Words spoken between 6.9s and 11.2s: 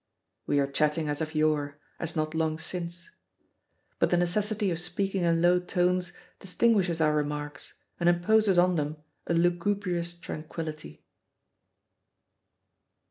our remarks and imposes on them a lugubrious tranquillity.